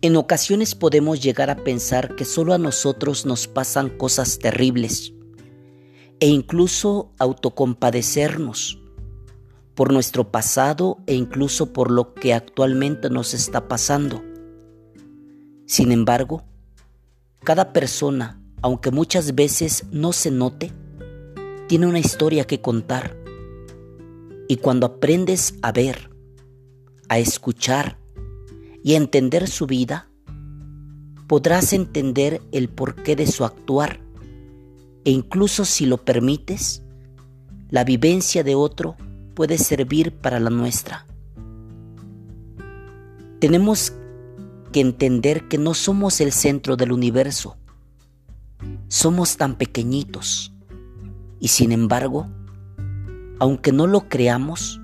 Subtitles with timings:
[0.00, 5.12] En ocasiones podemos llegar a pensar que solo a nosotros nos pasan cosas terribles
[6.20, 8.80] e incluso autocompadecernos
[9.74, 14.22] por nuestro pasado e incluso por lo que actualmente nos está pasando.
[15.66, 16.44] Sin embargo,
[17.42, 20.72] cada persona, aunque muchas veces no se note,
[21.66, 23.16] tiene una historia que contar.
[24.46, 26.10] Y cuando aprendes a ver,
[27.08, 27.98] a escuchar
[28.88, 30.08] y entender su vida,
[31.26, 34.00] podrás entender el porqué de su actuar
[35.04, 36.82] e incluso si lo permites,
[37.68, 38.96] la vivencia de otro
[39.34, 41.06] puede servir para la nuestra.
[43.40, 43.92] Tenemos
[44.72, 47.58] que entender que no somos el centro del universo,
[48.86, 50.54] somos tan pequeñitos
[51.38, 52.26] y sin embargo,
[53.38, 54.80] aunque no lo creamos,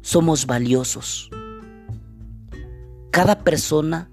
[0.00, 1.30] somos valiosos.
[3.10, 4.08] Cada persona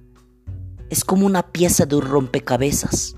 [0.89, 3.15] es como una pieza de un rompecabezas.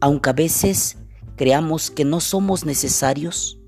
[0.00, 0.98] Aunque a veces
[1.36, 3.60] creamos que no somos necesarios,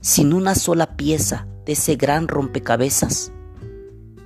[0.00, 3.32] sin una sola pieza de ese gran rompecabezas,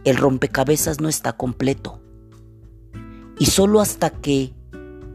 [0.04, 2.00] el rompecabezas no está completo.
[3.38, 4.54] Y solo hasta que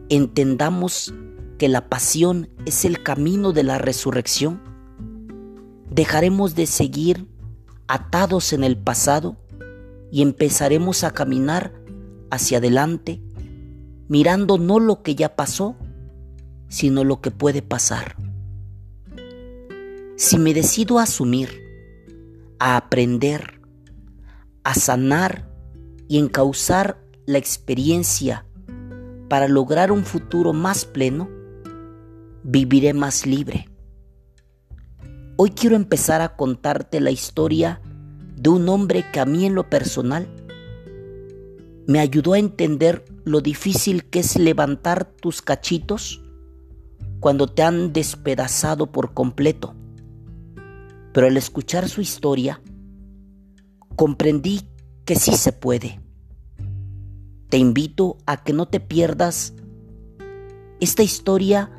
[0.08, 1.12] entendamos
[1.58, 4.62] que la pasión es el camino de la resurrección,
[5.90, 7.26] dejaremos de seguir
[7.88, 9.36] atados en el pasado
[10.10, 11.72] y empezaremos a caminar
[12.30, 13.22] hacia adelante,
[14.08, 15.76] mirando no lo que ya pasó,
[16.68, 18.16] sino lo que puede pasar.
[20.16, 21.62] Si me decido a asumir,
[22.58, 23.60] a aprender,
[24.64, 25.48] a sanar
[26.08, 28.44] y encauzar la experiencia
[29.28, 31.28] para lograr un futuro más pleno,
[32.42, 33.68] viviré más libre.
[35.36, 37.80] Hoy quiero empezar a contarte la historia
[38.40, 40.28] de un hombre que a mí en lo personal
[41.86, 46.22] me ayudó a entender lo difícil que es levantar tus cachitos
[47.18, 49.74] cuando te han despedazado por completo.
[51.12, 52.60] Pero al escuchar su historia,
[53.96, 54.68] comprendí
[55.04, 56.00] que sí se puede.
[57.48, 59.54] Te invito a que no te pierdas
[60.80, 61.72] esta historia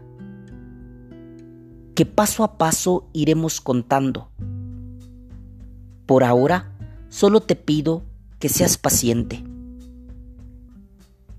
[1.96, 4.32] que paso a paso iremos contando.
[6.10, 6.72] Por ahora,
[7.10, 8.02] solo te pido
[8.40, 9.44] que seas paciente,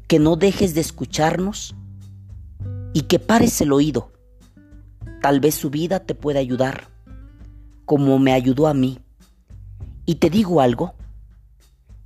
[0.07, 1.75] que no dejes de escucharnos
[2.93, 4.13] y que pares el oído.
[5.23, 6.87] Tal vez su vida te pueda ayudar,
[7.85, 9.01] como me ayudó a mí.
[10.07, 10.95] Y te digo algo,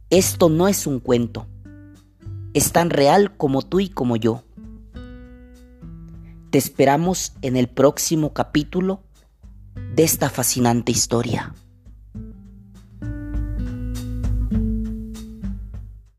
[0.09, 1.47] esto no es un cuento,
[2.55, 4.43] es tan real como tú y como yo.
[6.49, 9.03] Te esperamos en el próximo capítulo
[9.95, 11.53] de esta fascinante historia.